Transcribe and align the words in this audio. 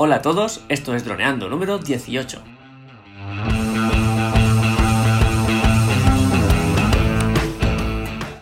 Hola 0.00 0.14
a 0.14 0.22
todos, 0.22 0.64
esto 0.68 0.94
es 0.94 1.04
Droneando 1.04 1.48
número 1.48 1.78
18. 1.78 2.40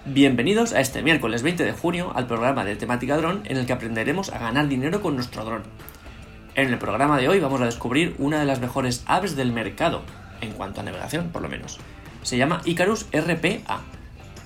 Bienvenidos 0.04 0.74
a 0.74 0.80
este 0.80 1.02
miércoles 1.02 1.42
20 1.42 1.64
de 1.64 1.72
junio 1.72 2.12
al 2.14 2.26
programa 2.26 2.66
de 2.66 2.76
temática 2.76 3.16
dron 3.16 3.40
en 3.46 3.56
el 3.56 3.64
que 3.64 3.72
aprenderemos 3.72 4.34
a 4.34 4.38
ganar 4.38 4.68
dinero 4.68 5.00
con 5.00 5.14
nuestro 5.14 5.46
dron. 5.46 5.62
En 6.56 6.68
el 6.68 6.78
programa 6.78 7.16
de 7.16 7.30
hoy 7.30 7.40
vamos 7.40 7.62
a 7.62 7.64
descubrir 7.64 8.14
una 8.18 8.38
de 8.38 8.44
las 8.44 8.60
mejores 8.60 9.02
apps 9.06 9.34
del 9.34 9.50
mercado, 9.50 10.02
en 10.42 10.52
cuanto 10.52 10.82
a 10.82 10.84
navegación 10.84 11.30
por 11.30 11.40
lo 11.40 11.48
menos. 11.48 11.78
Se 12.20 12.36
llama 12.36 12.60
Icarus 12.66 13.06
RPA. 13.14 13.80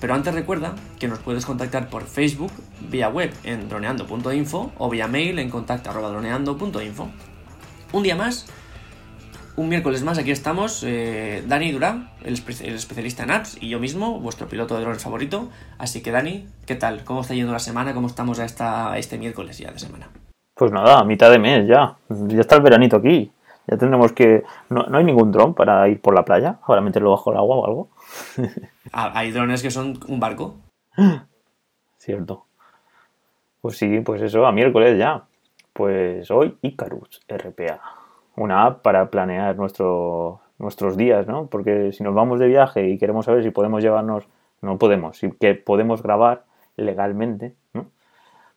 Pero 0.01 0.15
antes 0.15 0.33
recuerda 0.33 0.73
que 0.99 1.07
nos 1.07 1.19
puedes 1.19 1.45
contactar 1.45 1.87
por 1.89 2.03
Facebook, 2.03 2.51
vía 2.89 3.07
web 3.07 3.31
en 3.43 3.69
droneando.info 3.69 4.71
o 4.77 4.89
vía 4.89 5.07
mail 5.07 5.37
en 5.39 5.49
contacto.droneando.info. 5.49 7.07
Un 7.93 8.03
día 8.03 8.15
más, 8.15 8.47
un 9.57 9.69
miércoles 9.69 10.01
más, 10.03 10.17
aquí 10.17 10.31
estamos, 10.31 10.83
eh, 10.87 11.43
Dani 11.47 11.71
Durán, 11.71 12.09
el, 12.23 12.33
espe- 12.35 12.65
el 12.65 12.73
especialista 12.75 13.23
en 13.23 13.31
apps, 13.31 13.57
y 13.61 13.69
yo 13.69 13.79
mismo, 13.79 14.19
vuestro 14.19 14.47
piloto 14.47 14.75
de 14.75 14.81
drones 14.81 15.03
favorito. 15.03 15.49
Así 15.77 16.01
que 16.01 16.09
Dani, 16.11 16.47
¿qué 16.65 16.75
tal? 16.75 17.03
¿Cómo 17.03 17.21
está 17.21 17.33
yendo 17.35 17.51
la 17.51 17.59
semana? 17.59 17.93
¿Cómo 17.93 18.07
estamos 18.07 18.39
a, 18.39 18.45
esta, 18.45 18.97
este 18.97 19.17
miércoles 19.19 19.57
ya 19.59 19.71
de 19.71 19.77
semana? 19.79 20.09
Pues 20.55 20.71
nada, 20.71 20.99
a 20.99 21.03
mitad 21.03 21.29
de 21.31 21.37
mes 21.39 21.67
ya. 21.67 21.95
Ya 22.09 22.41
está 22.41 22.55
el 22.55 22.61
veranito 22.63 22.97
aquí. 22.97 23.31
Ya 23.67 23.77
tendremos 23.77 24.11
que. 24.13 24.43
No, 24.69 24.83
no 24.87 24.97
hay 24.97 25.03
ningún 25.03 25.31
dron 25.31 25.53
para 25.53 25.87
ir 25.87 26.01
por 26.01 26.15
la 26.15 26.25
playa. 26.25 26.57
Ahora 26.65 26.81
meterlo 26.81 27.11
bajo 27.11 27.31
el 27.31 27.37
agua 27.37 27.55
o 27.57 27.65
algo. 27.65 27.89
Ah, 28.93 29.11
hay 29.15 29.31
drones 29.31 29.61
que 29.61 29.71
son 29.71 29.99
un 30.07 30.19
barco. 30.19 30.55
Cierto. 31.97 32.45
Pues 33.61 33.77
sí, 33.77 33.99
pues 34.01 34.21
eso, 34.21 34.45
a 34.45 34.51
miércoles 34.51 34.97
ya. 34.97 35.23
Pues 35.73 36.29
hoy 36.31 36.57
Icarus 36.61 37.21
RPA. 37.27 37.79
Una 38.35 38.65
app 38.65 38.81
para 38.81 39.09
planear 39.09 39.55
nuestro, 39.55 40.41
nuestros 40.57 40.97
días, 40.97 41.27
¿no? 41.27 41.47
Porque 41.47 41.91
si 41.91 42.03
nos 42.03 42.13
vamos 42.13 42.39
de 42.39 42.47
viaje 42.47 42.89
y 42.89 42.97
queremos 42.97 43.25
saber 43.25 43.43
si 43.43 43.51
podemos 43.51 43.83
llevarnos. 43.83 44.27
No 44.61 44.77
podemos, 44.77 45.17
si 45.17 45.31
que 45.31 45.55
podemos 45.55 46.03
grabar 46.03 46.45
legalmente, 46.75 47.55
¿no? 47.73 47.87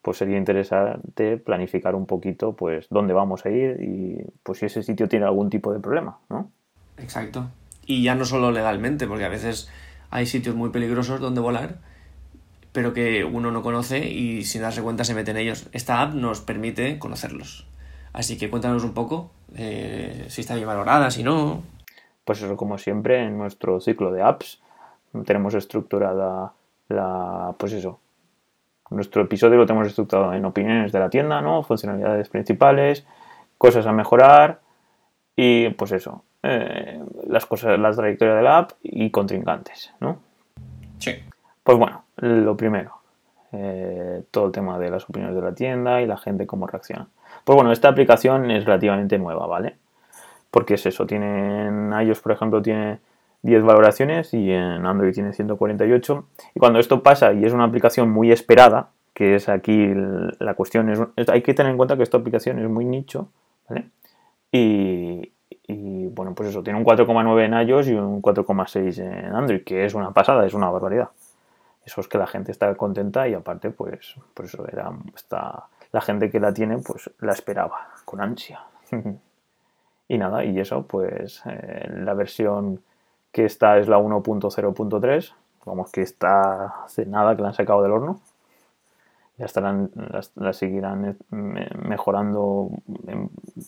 Pues 0.01 0.17
sería 0.17 0.37
interesante 0.37 1.37
planificar 1.37 1.95
un 1.95 2.05
poquito, 2.05 2.53
pues, 2.53 2.87
dónde 2.91 3.13
vamos 3.13 3.43
a 3.45 3.49
ir 3.49 3.81
y, 3.81 4.23
pues, 4.43 4.59
si 4.59 4.67
ese 4.67 4.83
sitio 4.83 5.07
tiene 5.07 5.25
algún 5.25 5.49
tipo 5.49 5.73
de 5.73 5.79
problema, 5.79 6.19
¿no? 6.29 6.51
Exacto. 6.97 7.47
Y 7.85 8.03
ya 8.03 8.15
no 8.15 8.25
solo 8.25 8.51
legalmente, 8.51 9.07
porque 9.07 9.25
a 9.25 9.29
veces 9.29 9.69
hay 10.09 10.25
sitios 10.25 10.55
muy 10.55 10.69
peligrosos 10.69 11.19
donde 11.19 11.41
volar, 11.41 11.77
pero 12.71 12.93
que 12.93 13.23
uno 13.23 13.51
no 13.51 13.61
conoce 13.61 14.09
y 14.09 14.43
sin 14.43 14.61
darse 14.61 14.81
cuenta 14.81 15.03
se 15.03 15.13
mete 15.13 15.31
en 15.31 15.37
ellos. 15.37 15.67
Esta 15.71 16.01
app 16.01 16.13
nos 16.13 16.41
permite 16.41 16.99
conocerlos. 16.99 17.67
Así 18.11 18.37
que 18.37 18.49
cuéntanos 18.49 18.83
un 18.83 18.93
poco 18.93 19.31
eh, 19.55 20.25
si 20.29 20.41
está 20.41 20.55
bien 20.55 20.67
valorada, 20.67 21.11
si 21.11 21.23
no. 21.23 21.63
Pues 22.23 22.41
eso, 22.41 22.57
como 22.57 22.77
siempre, 22.77 23.23
en 23.23 23.37
nuestro 23.37 23.79
ciclo 23.79 24.11
de 24.11 24.23
apps 24.23 24.61
tenemos 25.25 25.53
estructurada 25.53 26.53
la, 26.89 27.55
pues 27.57 27.73
eso, 27.73 27.99
nuestro 28.89 29.23
episodio 29.23 29.57
lo 29.57 29.65
tenemos 29.65 29.87
estructurado 29.87 30.33
en 30.33 30.45
opiniones 30.45 30.91
de 30.91 30.99
la 30.99 31.09
tienda, 31.09 31.41
¿no? 31.41 31.63
Funcionalidades 31.63 32.29
principales, 32.29 33.05
cosas 33.57 33.85
a 33.87 33.93
mejorar 33.93 34.61
y 35.35 35.69
pues 35.69 35.91
eso, 35.91 36.23
eh, 36.45 37.03
las 37.27 37.45
cosas, 37.45 37.79
la 37.79 37.91
trayectoria 37.91 38.35
de 38.35 38.43
la 38.43 38.57
app 38.59 38.71
y 38.83 39.09
contrincantes, 39.09 39.91
¿no? 39.99 40.17
Sí. 40.99 41.11
Pues 41.63 41.77
bueno, 41.77 42.03
lo 42.17 42.55
primero, 42.55 42.91
eh, 43.51 44.23
todo 44.31 44.47
el 44.47 44.51
tema 44.51 44.77
de 44.79 44.89
las 44.89 45.03
opiniones 45.09 45.35
de 45.35 45.41
la 45.41 45.53
tienda 45.55 46.01
y 46.01 46.05
la 46.07 46.17
gente 46.17 46.45
cómo 46.45 46.67
reacciona. 46.67 47.07
Pues 47.43 47.55
bueno, 47.55 47.71
esta 47.71 47.89
aplicación 47.89 48.51
es 48.51 48.65
relativamente 48.65 49.17
nueva, 49.17 49.47
¿vale? 49.47 49.75
Porque 50.51 50.75
es 50.75 50.85
eso, 50.85 51.05
tiene 51.05 51.67
en 51.67 51.91
iOS, 51.93 52.21
por 52.21 52.31
ejemplo, 52.31 52.61
tiene 52.61 52.99
10 53.41 53.63
valoraciones 53.63 54.33
y 54.33 54.51
en 54.51 54.85
Android 54.85 55.13
tiene 55.13 55.33
148. 55.33 56.25
Y 56.55 56.59
cuando 56.59 56.79
esto 56.79 57.03
pasa 57.03 57.33
y 57.33 57.43
es 57.45 57.53
una 57.53 57.65
aplicación 57.65 58.09
muy 58.09 58.31
esperada, 58.31 58.89
que 59.13 59.35
es 59.35 59.49
aquí 59.49 59.91
la 60.39 60.53
cuestión, 60.55 60.89
es, 60.89 60.99
es- 61.15 61.29
hay 61.29 61.41
que 61.41 61.53
tener 61.53 61.71
en 61.71 61.77
cuenta 61.77 61.97
que 61.97 62.03
esta 62.03 62.17
aplicación 62.17 62.59
es 62.59 62.69
muy 62.69 62.85
nicho, 62.85 63.29
¿vale? 63.69 63.89
Y, 64.51 65.31
y, 65.67 66.07
bueno, 66.07 66.33
pues 66.35 66.49
eso, 66.49 66.61
tiene 66.61 66.77
un 66.77 66.85
4,9 66.85 67.45
en 67.45 67.67
iOS 67.67 67.87
y 67.87 67.93
un 67.93 68.21
4,6 68.21 68.99
en 68.99 69.33
Android, 69.33 69.63
que 69.63 69.85
es 69.85 69.93
una 69.93 70.11
pasada, 70.11 70.45
es 70.45 70.53
una 70.53 70.69
barbaridad. 70.69 71.09
Eso 71.83 72.01
es 72.01 72.07
que 72.07 72.17
la 72.17 72.27
gente 72.27 72.51
está 72.51 72.73
contenta 72.75 73.27
y 73.27 73.33
aparte, 73.33 73.71
pues, 73.71 74.15
por 74.33 74.45
eso 74.45 74.67
era, 74.67 74.91
está, 75.15 75.65
la 75.91 76.01
gente 76.01 76.29
que 76.29 76.39
la 76.39 76.53
tiene, 76.53 76.77
pues 76.79 77.09
la 77.19 77.33
esperaba 77.33 77.89
con 78.05 78.21
ansia. 78.21 78.61
y 80.07 80.17
nada, 80.17 80.43
y 80.43 80.59
eso, 80.59 80.83
pues 80.83 81.41
eh, 81.45 81.89
la 81.95 82.13
versión 82.13 82.81
que 83.31 83.45
está 83.45 83.77
es 83.79 83.87
la 83.87 83.97
1.0.3, 83.97 85.33
vamos 85.65 85.91
que 85.91 86.01
está 86.01 86.83
hace 86.85 87.05
nada 87.05 87.35
que 87.35 87.41
la 87.41 87.49
han 87.49 87.53
sacado 87.53 87.81
del 87.81 87.91
horno. 87.91 88.19
Ya 89.37 89.45
estarán, 89.45 89.91
las, 89.95 90.31
seguirán 90.57 91.05
eh, 91.05 91.15
me- 91.29 91.67
mejorando, 91.89 92.69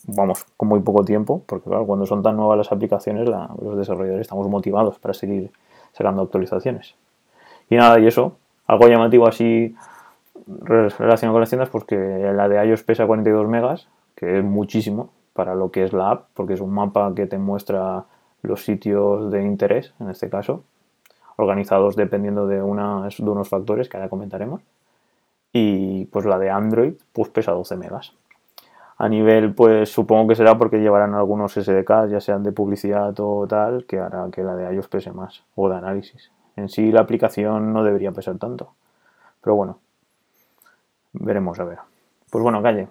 vamos, 0.06 0.46
con 0.56 0.68
muy 0.68 0.80
poco 0.80 1.04
tiempo, 1.04 1.42
porque 1.46 1.68
cuando 1.68 2.06
son 2.06 2.22
tan 2.22 2.36
nuevas 2.36 2.56
las 2.58 2.72
aplicaciones, 2.72 3.28
la- 3.28 3.50
los 3.60 3.76
desarrolladores 3.76 4.22
estamos 4.22 4.48
motivados 4.48 4.98
para 4.98 5.12
seguir 5.14 5.50
sacando 5.92 6.22
actualizaciones. 6.22 6.94
Y 7.70 7.76
nada, 7.76 7.98
y 8.00 8.06
eso, 8.06 8.36
algo 8.66 8.88
llamativo 8.88 9.28
así 9.28 9.74
re- 10.46 10.88
relacionado 10.90 11.34
con 11.34 11.40
las 11.40 11.50
tiendas, 11.50 11.70
pues 11.70 11.84
la 11.90 12.48
de 12.48 12.64
iOS 12.66 12.82
pesa 12.84 13.06
42 13.06 13.48
megas, 13.48 13.88
que 14.16 14.38
es 14.38 14.44
muchísimo 14.44 15.10
para 15.34 15.54
lo 15.54 15.70
que 15.70 15.84
es 15.84 15.92
la 15.92 16.10
app, 16.10 16.26
porque 16.34 16.54
es 16.54 16.60
un 16.60 16.70
mapa 16.72 17.12
que 17.14 17.26
te 17.26 17.38
muestra 17.38 18.04
los 18.42 18.64
sitios 18.64 19.30
de 19.30 19.42
interés, 19.44 19.94
en 20.00 20.10
este 20.10 20.30
caso, 20.30 20.64
organizados 21.36 21.96
dependiendo 21.96 22.46
de, 22.46 22.62
unas, 22.62 23.16
de 23.18 23.30
unos 23.30 23.48
factores 23.48 23.88
que 23.88 23.96
ahora 23.96 24.08
comentaremos. 24.08 24.62
Y 25.52 26.06
pues 26.06 26.26
la 26.26 26.38
de 26.38 26.50
Android, 26.50 26.94
pues 27.12 27.28
pesa 27.30 27.52
12 27.52 27.76
megas. 27.76 28.14
A 28.96 29.08
nivel, 29.08 29.54
pues 29.54 29.90
supongo 29.90 30.28
que 30.28 30.34
será 30.34 30.58
porque 30.58 30.80
llevarán 30.80 31.14
algunos 31.14 31.52
SDKs, 31.52 32.10
ya 32.10 32.20
sean 32.20 32.42
de 32.42 32.50
publicidad 32.50 33.14
o 33.18 33.46
tal, 33.46 33.86
que 33.86 34.00
hará 34.00 34.28
que 34.32 34.42
la 34.42 34.56
de 34.56 34.74
iOS 34.74 34.88
pese 34.88 35.12
más, 35.12 35.44
o 35.54 35.68
de 35.68 35.76
análisis. 35.76 36.32
En 36.56 36.68
sí 36.68 36.90
la 36.90 37.02
aplicación 37.02 37.72
no 37.72 37.84
debería 37.84 38.10
pesar 38.10 38.38
tanto. 38.38 38.74
Pero 39.40 39.54
bueno, 39.54 39.78
veremos 41.12 41.60
a 41.60 41.64
ver. 41.64 41.78
Pues 42.28 42.42
bueno, 42.42 42.60
Calle. 42.60 42.88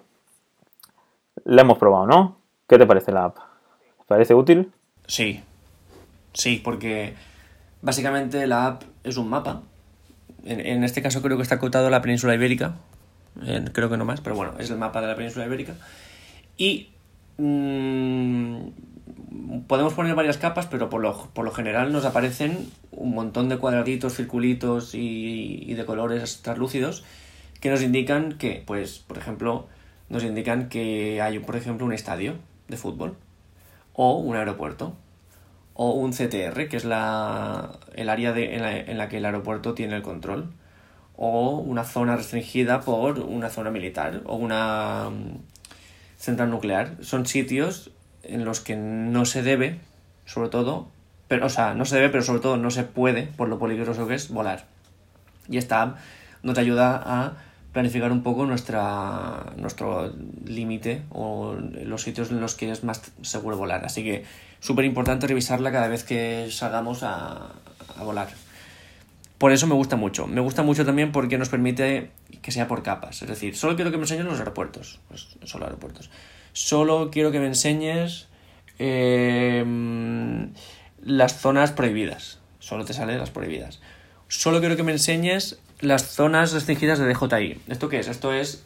La 1.44 1.62
hemos 1.62 1.78
probado, 1.78 2.06
¿no? 2.06 2.36
¿Qué 2.66 2.78
te 2.78 2.86
parece 2.86 3.12
la 3.12 3.24
app? 3.24 3.36
¿Te 3.36 4.04
parece 4.06 4.34
útil? 4.34 4.72
Sí. 5.06 5.42
Sí, 6.32 6.60
porque 6.64 7.14
básicamente 7.82 8.46
la 8.46 8.66
app 8.66 8.82
es 9.04 9.18
un 9.18 9.28
mapa. 9.28 9.60
En, 10.48 10.60
en 10.60 10.84
este 10.84 11.02
caso 11.02 11.22
creo 11.22 11.36
que 11.36 11.42
está 11.42 11.56
acotado 11.56 11.90
la 11.90 12.02
península 12.02 12.34
ibérica. 12.34 12.76
Creo 13.72 13.88
que 13.88 13.96
no 13.96 14.04
más, 14.04 14.20
pero 14.20 14.34
bueno, 14.34 14.54
es 14.58 14.70
el 14.70 14.78
mapa 14.78 15.00
de 15.00 15.06
la 15.06 15.14
península 15.14 15.46
ibérica. 15.46 15.74
Y 16.56 16.88
mm, 17.36 18.68
podemos 19.68 19.94
poner 19.94 20.14
varias 20.14 20.38
capas, 20.38 20.66
pero 20.66 20.90
por 20.90 21.00
lo, 21.00 21.28
por 21.32 21.44
lo 21.44 21.52
general 21.52 21.92
nos 21.92 22.04
aparecen 22.04 22.68
un 22.90 23.14
montón 23.14 23.48
de 23.48 23.58
cuadraditos, 23.58 24.16
circulitos 24.16 24.94
y, 24.94 25.62
y 25.66 25.74
de 25.74 25.84
colores 25.84 26.42
translúcidos 26.42 27.04
que 27.60 27.70
nos 27.70 27.82
indican 27.82 28.38
que, 28.38 28.62
pues, 28.66 28.98
por 28.98 29.18
ejemplo, 29.18 29.68
nos 30.08 30.24
indican 30.24 30.68
que 30.68 31.20
hay, 31.22 31.38
por 31.38 31.56
ejemplo, 31.56 31.86
un 31.86 31.92
estadio 31.92 32.34
de 32.66 32.76
fútbol 32.76 33.16
o 33.92 34.16
un 34.18 34.36
aeropuerto 34.36 34.94
o 35.80 35.92
un 35.92 36.10
CTR, 36.10 36.66
que 36.68 36.76
es 36.76 36.84
la, 36.84 37.70
el 37.94 38.08
área 38.08 38.32
de, 38.32 38.56
en, 38.56 38.62
la, 38.62 38.76
en 38.76 38.98
la 38.98 39.08
que 39.08 39.18
el 39.18 39.24
aeropuerto 39.24 39.74
tiene 39.74 39.94
el 39.94 40.02
control, 40.02 40.50
o 41.16 41.58
una 41.58 41.84
zona 41.84 42.16
restringida 42.16 42.80
por 42.80 43.20
una 43.20 43.48
zona 43.48 43.70
militar 43.70 44.22
o 44.24 44.34
una 44.34 45.08
mm, 45.10 45.38
central 46.16 46.50
nuclear. 46.50 46.96
Son 47.00 47.26
sitios 47.26 47.92
en 48.24 48.44
los 48.44 48.58
que 48.58 48.74
no 48.74 49.24
se 49.24 49.44
debe, 49.44 49.78
sobre 50.26 50.48
todo, 50.48 50.88
pero, 51.28 51.46
o 51.46 51.48
sea, 51.48 51.74
no 51.74 51.84
se 51.84 51.94
debe, 51.94 52.08
pero 52.08 52.24
sobre 52.24 52.40
todo 52.40 52.56
no 52.56 52.72
se 52.72 52.82
puede, 52.82 53.28
por 53.28 53.48
lo 53.48 53.60
peligroso 53.60 54.08
que 54.08 54.16
es, 54.16 54.30
volar. 54.30 54.64
Y 55.48 55.58
esta 55.58 55.82
app 55.82 55.98
nos 56.42 56.58
ayuda 56.58 57.00
a 57.04 57.34
planificar 57.72 58.10
un 58.10 58.24
poco 58.24 58.46
nuestra, 58.46 59.52
nuestro 59.56 60.12
límite 60.44 61.02
o 61.10 61.54
los 61.54 62.02
sitios 62.02 62.32
en 62.32 62.40
los 62.40 62.56
que 62.56 62.72
es 62.72 62.82
más 62.82 63.12
seguro 63.22 63.56
volar. 63.56 63.84
Así 63.84 64.02
que 64.02 64.24
súper 64.60 64.84
importante 64.84 65.26
revisarla 65.26 65.72
cada 65.72 65.88
vez 65.88 66.04
que 66.04 66.48
salgamos 66.50 67.02
a, 67.02 67.52
a 67.96 68.02
volar. 68.02 68.28
Por 69.38 69.52
eso 69.52 69.66
me 69.66 69.74
gusta 69.74 69.96
mucho. 69.96 70.26
Me 70.26 70.40
gusta 70.40 70.62
mucho 70.62 70.84
también 70.84 71.12
porque 71.12 71.38
nos 71.38 71.48
permite 71.48 72.10
que 72.42 72.50
sea 72.50 72.66
por 72.66 72.82
capas. 72.82 73.22
Es 73.22 73.28
decir, 73.28 73.56
solo 73.56 73.76
quiero 73.76 73.90
que 73.90 73.96
me 73.96 74.02
enseñes 74.02 74.24
los 74.24 74.38
aeropuertos. 74.40 74.98
Pues 75.08 75.28
solo 75.44 75.66
aeropuertos. 75.66 76.10
Solo 76.52 77.10
quiero 77.12 77.30
que 77.30 77.38
me 77.38 77.46
enseñes 77.46 78.26
eh, 78.80 79.64
las 81.04 81.40
zonas 81.40 81.70
prohibidas. 81.70 82.40
Solo 82.58 82.84
te 82.84 82.92
salen 82.92 83.18
las 83.18 83.30
prohibidas. 83.30 83.80
Solo 84.26 84.58
quiero 84.58 84.76
que 84.76 84.82
me 84.82 84.92
enseñes 84.92 85.58
las 85.80 86.02
zonas 86.02 86.52
restringidas 86.52 86.98
de 86.98 87.06
DJI. 87.06 87.60
¿Esto 87.68 87.88
qué 87.88 88.00
es? 88.00 88.08
Esto 88.08 88.32
es 88.32 88.64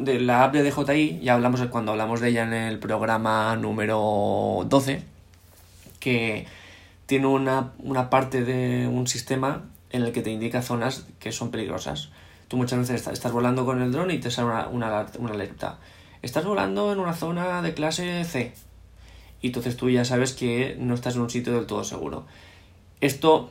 de, 0.00 0.20
la 0.20 0.44
app 0.44 0.52
de 0.52 0.70
DJI, 0.70 1.20
ya 1.20 1.34
hablamos 1.34 1.60
cuando 1.66 1.92
hablamos 1.92 2.20
de 2.20 2.28
ella 2.28 2.44
en 2.44 2.52
el 2.52 2.78
programa 2.78 3.56
número 3.56 4.66
12, 4.68 5.02
que 5.98 6.46
tiene 7.06 7.26
una, 7.26 7.72
parte 8.10 8.44
de 8.44 8.86
un 8.86 9.06
sistema 9.06 9.64
en 9.90 10.02
el 10.02 10.12
que 10.12 10.22
te 10.22 10.30
indica 10.30 10.62
zonas 10.62 11.06
que 11.18 11.32
son 11.32 11.50
peligrosas. 11.50 12.10
Tú 12.48 12.56
muchas 12.56 12.78
veces 12.78 13.06
estás, 13.06 13.32
volando 13.32 13.64
con 13.64 13.80
el 13.80 13.92
dron 13.92 14.10
y 14.10 14.18
te 14.18 14.30
sale 14.30 14.48
una, 14.48 14.68
una, 14.68 15.06
una 15.18 15.32
alerta. 15.32 15.78
Estás 16.22 16.44
volando 16.44 16.92
en 16.92 16.98
una 16.98 17.14
zona 17.14 17.62
de 17.62 17.74
clase 17.74 18.24
C. 18.24 18.52
Y 19.42 19.48
entonces 19.48 19.76
tú 19.76 19.88
ya 19.88 20.04
sabes 20.04 20.32
que 20.32 20.76
no 20.78 20.94
estás 20.94 21.16
en 21.16 21.22
un 21.22 21.30
sitio 21.30 21.54
del 21.54 21.66
todo 21.66 21.84
seguro. 21.84 22.26
Esto, 23.00 23.50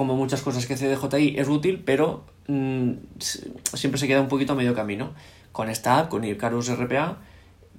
como 0.00 0.16
muchas 0.16 0.40
cosas 0.40 0.64
que 0.64 0.72
hace 0.72 0.88
DJI, 0.88 1.38
es 1.38 1.46
útil, 1.48 1.82
pero 1.84 2.24
mm, 2.48 2.92
siempre 3.18 4.00
se 4.00 4.08
queda 4.08 4.22
un 4.22 4.28
poquito 4.28 4.54
a 4.54 4.56
medio 4.56 4.74
camino. 4.74 5.12
Con 5.52 5.68
esta 5.68 5.98
app, 5.98 6.08
con 6.08 6.24
Icarus 6.24 6.74
RPA, 6.74 7.18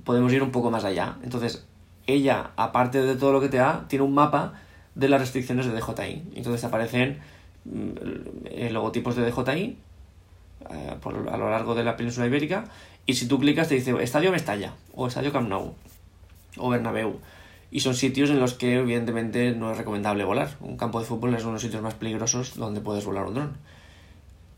podemos 0.03 0.31
ir 0.31 0.43
un 0.43 0.51
poco 0.51 0.69
más 0.69 0.83
allá. 0.83 1.17
Entonces, 1.23 1.65
ella, 2.05 2.51
aparte 2.57 3.01
de 3.01 3.15
todo 3.15 3.33
lo 3.33 3.41
que 3.41 3.49
te 3.49 3.57
da, 3.57 3.85
tiene 3.87 4.05
un 4.05 4.13
mapa 4.13 4.53
de 4.93 5.09
las 5.09 5.19
restricciones 5.19 5.65
de 5.65 5.71
DJI. 5.71 6.33
Entonces 6.35 6.63
aparecen 6.63 7.21
mm, 7.65 8.69
logotipos 8.71 9.15
de 9.15 9.25
DJI 9.25 9.77
eh, 10.69 10.97
a 11.01 11.37
lo 11.37 11.49
largo 11.49 11.73
de 11.73 11.83
la 11.83 11.97
península 11.97 12.27
ibérica 12.27 12.65
y 13.07 13.15
si 13.15 13.27
tú 13.27 13.39
clicas 13.39 13.67
te 13.67 13.73
dice 13.73 13.95
Estadio 13.99 14.31
Mestalla 14.31 14.75
o 14.93 15.07
Estadio 15.07 15.31
Camp 15.33 15.49
Nou 15.49 15.73
o 16.57 16.69
Bernabéu 16.69 17.17
y 17.71 17.79
son 17.79 17.95
sitios 17.95 18.29
en 18.29 18.39
los 18.39 18.53
que 18.53 18.75
evidentemente 18.75 19.53
no 19.53 19.71
es 19.71 19.77
recomendable 19.77 20.25
volar. 20.25 20.49
Un 20.59 20.75
campo 20.75 20.99
de 20.99 21.05
fútbol 21.05 21.33
es 21.33 21.41
uno 21.43 21.51
de 21.51 21.53
los 21.53 21.61
sitios 21.61 21.81
más 21.81 21.93
peligrosos 21.95 22.57
donde 22.57 22.81
puedes 22.81 23.05
volar 23.05 23.25
un 23.25 23.33
dron. 23.33 23.57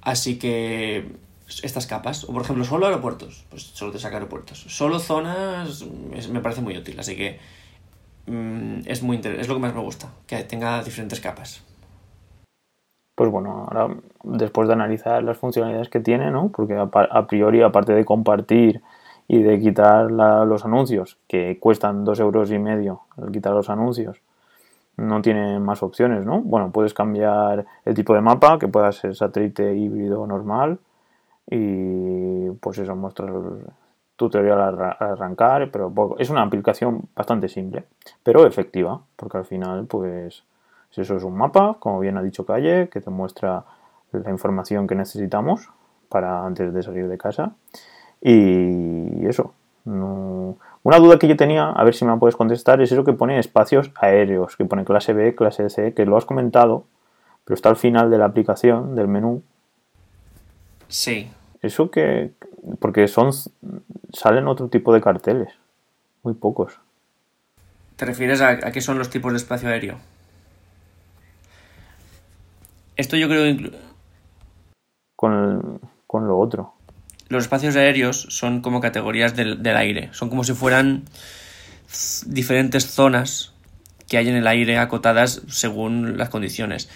Así 0.01 0.39
que 0.39 1.15
estas 1.62 1.86
capas, 1.86 2.24
o 2.24 2.33
por 2.33 2.42
ejemplo 2.42 2.65
solo 2.65 2.88
aeropuertos, 2.88 3.45
pues 3.51 3.62
solo 3.62 3.92
te 3.92 4.00
saca 4.00 4.15
aeropuertos. 4.15 4.65
Solo 4.68 4.98
zonas 4.98 5.86
me 6.31 6.39
parece 6.39 6.62
muy 6.62 6.75
útil, 6.75 7.00
así 7.00 7.15
que 7.15 7.39
mm, 8.25 8.80
es 8.88 9.04
muy 9.04 9.21
es 9.24 9.48
lo 9.48 9.54
que 9.54 9.62
más 9.62 9.75
me 9.75 9.81
gusta, 9.81 10.09
que 10.25 10.44
tenga 10.44 10.83
diferentes 10.83 11.19
capas. 11.19 11.63
Pues 13.16 13.30
bueno, 13.30 13.68
ahora 13.69 13.95
después 14.24 14.68
de 14.68 14.74
analizar 14.74 15.21
las 15.21 15.38
funcionalidades 15.38 15.89
que 15.89 16.00
tiene, 16.00 16.31
¿no? 16.31 16.50
Porque 16.50 16.74
a 16.75 17.27
priori, 17.27 17.62
aparte 17.62 17.94
de 17.94 18.06
compartir 18.06 18.81
y 19.27 19.41
de 19.41 19.59
quitar 19.59 20.11
los 20.11 20.65
anuncios, 20.65 21.17
que 21.27 21.59
cuestan 21.59 22.03
dos 22.03 22.19
euros 22.19 22.51
y 22.51 22.59
medio 22.59 23.01
al 23.17 23.31
quitar 23.31 23.53
los 23.53 23.69
anuncios, 23.69 24.21
no 24.97 25.21
tiene 25.21 25.59
más 25.59 25.81
opciones, 25.81 26.25
¿no? 26.25 26.41
Bueno, 26.41 26.71
puedes 26.71 26.93
cambiar 26.93 27.65
el 27.85 27.93
tipo 27.95 28.13
de 28.13 28.21
mapa, 28.21 28.59
que 28.59 28.67
pueda 28.67 28.91
ser 28.91 29.15
satélite 29.15 29.73
híbrido 29.75 30.27
normal, 30.27 30.79
y 31.49 32.49
pues 32.51 32.77
eso 32.77 32.95
muestra 32.95 33.27
el 33.27 33.65
tutorial 34.15 34.61
al 34.61 34.95
arrancar, 34.99 35.71
pero 35.71 36.15
es 36.19 36.29
una 36.29 36.43
aplicación 36.43 37.09
bastante 37.15 37.49
simple, 37.49 37.85
pero 38.21 38.45
efectiva, 38.45 39.01
porque 39.15 39.37
al 39.37 39.45
final, 39.45 39.85
pues, 39.87 40.43
eso 40.91 41.15
es 41.15 41.23
un 41.23 41.35
mapa, 41.35 41.77
como 41.79 41.99
bien 41.99 42.17
ha 42.17 42.21
dicho 42.21 42.45
Calle, 42.45 42.87
que 42.89 43.01
te 43.01 43.09
muestra 43.09 43.63
la 44.11 44.29
información 44.29 44.85
que 44.85 44.93
necesitamos 44.93 45.69
para 46.07 46.45
antes 46.45 46.71
de 46.71 46.83
salir 46.83 47.07
de 47.07 47.17
casa 47.17 47.53
y 48.23 49.27
eso. 49.27 49.53
Una 49.85 50.97
duda 50.97 51.19
que 51.19 51.27
yo 51.27 51.35
tenía, 51.35 51.69
a 51.69 51.83
ver 51.83 51.93
si 51.93 52.05
me 52.05 52.11
la 52.11 52.17
puedes 52.17 52.35
contestar, 52.35 52.81
es 52.81 52.91
eso 52.91 53.03
que 53.03 53.13
pone 53.13 53.37
espacios 53.37 53.91
aéreos, 53.95 54.55
que 54.55 54.65
pone 54.65 54.85
clase 54.85 55.13
B, 55.13 55.35
clase 55.35 55.69
C, 55.69 55.93
que 55.93 56.05
lo 56.05 56.17
has 56.17 56.25
comentado, 56.25 56.85
pero 57.43 57.55
está 57.55 57.69
al 57.69 57.75
final 57.75 58.09
de 58.09 58.17
la 58.17 58.25
aplicación, 58.25 58.95
del 58.95 59.07
menú. 59.07 59.43
Sí. 60.87 61.29
Eso 61.61 61.91
que. 61.91 62.31
Porque 62.79 63.07
son. 63.07 63.31
Salen 64.13 64.47
otro 64.47 64.69
tipo 64.69 64.93
de 64.93 65.01
carteles. 65.01 65.53
Muy 66.21 66.33
pocos. 66.33 66.79
¿Te 67.97 68.05
refieres 68.05 68.41
a, 68.41 68.49
a 68.49 68.71
qué 68.71 68.79
son 68.79 68.97
los 68.97 69.09
tipos 69.09 69.33
de 69.33 69.37
espacio 69.37 69.69
aéreo? 69.69 69.97
Esto 72.95 73.17
yo 73.17 73.27
creo 73.27 73.43
que. 73.43 73.71
Con, 75.15 75.79
con 76.07 76.27
lo 76.27 76.37
otro 76.37 76.73
los 77.29 77.43
espacios 77.43 77.75
aéreos 77.75 78.27
son 78.29 78.61
como 78.61 78.81
categorías 78.81 79.35
del, 79.35 79.65
aire, 79.65 80.09
son 80.13 80.29
como 80.29 80.43
si 80.43 80.53
fueran 80.53 81.03
diferentes 82.25 82.87
zonas 82.87 83.53
que 84.07 84.17
hay 84.17 84.29
en 84.29 84.35
el 84.35 84.47
aire 84.47 84.77
acotadas 84.77 85.41
según 85.47 86.17
las 86.17 86.29
condiciones. 86.29 86.89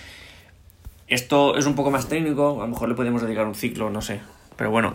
Esto 1.08 1.58
es 1.58 1.66
un 1.66 1.76
poco 1.76 1.90
más 1.90 2.10
técnico, 2.10 2.62
a 2.62 2.66
lo 2.66 2.72
mejor 2.72 2.90
le 2.90 2.96
podemos 2.96 3.22
dedicar 3.22 3.46
un 3.46 3.56
ciclo, 3.56 3.90
no 3.90 4.02
sé, 4.02 4.20
pero 4.58 4.72
bueno, 4.72 4.94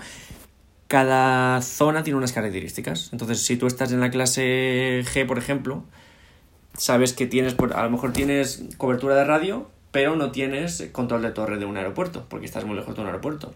cada 0.92 1.62
zona 1.62 2.02
tiene 2.02 2.18
unas 2.18 2.32
características. 2.32 3.08
Entonces, 3.12 3.46
si 3.46 3.56
tú 3.56 3.66
estás 3.66 3.92
en 3.92 4.00
la 4.00 4.10
clase 4.10 5.02
G, 5.04 5.26
por 5.26 5.38
ejemplo, 5.38 5.84
sabes 6.76 7.14
que 7.14 7.26
tienes, 7.26 7.56
a 7.74 7.84
lo 7.84 7.90
mejor 7.90 8.12
tienes 8.12 8.62
cobertura 8.76 9.14
de 9.14 9.24
radio, 9.24 9.70
pero 9.90 10.16
no 10.16 10.32
tienes 10.32 10.88
control 10.92 11.22
de 11.22 11.30
torre 11.30 11.58
de 11.58 11.64
un 11.64 11.78
aeropuerto, 11.78 12.26
porque 12.28 12.44
estás 12.44 12.66
muy 12.66 12.76
lejos 12.76 12.94
de 12.94 13.00
un 13.00 13.06
aeropuerto. 13.06 13.54